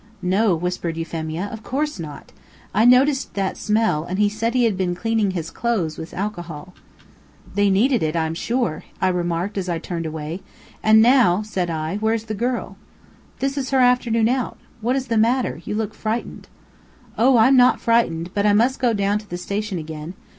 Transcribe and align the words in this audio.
"No," 0.23 0.55
whispered 0.55 0.97
Euphemia, 0.97 1.47
"of 1.53 1.61
course 1.61 1.99
not. 1.99 2.31
I 2.73 2.85
noticed 2.85 3.35
that 3.35 3.55
smell, 3.55 4.03
and 4.03 4.17
he 4.17 4.29
said 4.29 4.55
he 4.55 4.63
had 4.63 4.75
been 4.75 4.95
cleaning 4.95 5.29
his 5.29 5.51
clothes 5.51 5.99
with 5.99 6.15
alcohol." 6.15 6.73
"They 7.53 7.69
needed 7.69 8.01
it, 8.01 8.15
I'm 8.15 8.33
sure," 8.33 8.83
I 8.99 9.09
remarked 9.09 9.59
as 9.59 9.69
I 9.69 9.77
turned 9.77 10.07
away. 10.07 10.41
"And 10.81 11.03
now," 11.03 11.43
said 11.43 11.69
I, 11.69 11.97
"where's 11.97 12.23
the 12.23 12.33
girl?" 12.33 12.77
"This 13.37 13.59
is 13.59 13.69
her 13.69 13.79
afternoon 13.79 14.27
out. 14.27 14.57
What 14.81 14.95
is 14.95 15.05
the 15.05 15.17
matter? 15.17 15.61
You 15.65 15.75
look 15.75 15.93
frightened." 15.93 16.47
"Oh, 17.15 17.37
I'm 17.37 17.55
not 17.55 17.79
frightened, 17.79 18.31
but 18.33 18.43
I 18.43 18.49
find 18.49 18.59
I 18.59 18.63
must 18.65 18.79
go 18.79 18.93
down 18.95 19.19
to 19.19 19.29
the 19.29 19.37
station 19.37 19.77
again. 19.77 20.15